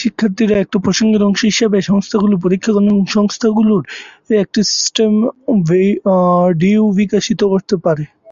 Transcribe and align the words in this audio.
শিক্ষার্থীরা 0.00 0.56
একটি 0.58 0.76
প্রসঙ্গের 0.84 1.22
অংশ 1.28 1.40
হিসাবে 1.50 1.78
সংস্থাগুলি 1.90 2.34
পরীক্ষা 2.44 2.70
করে 2.72 2.86
সংস্থাগুলির 3.16 3.84
একটি 4.36 4.60
সিস্টেম 4.72 5.10
ভিউ 6.60 6.82
বিকশিত 6.98 7.40
করতে 7.52 7.74
পারে। 7.84 8.04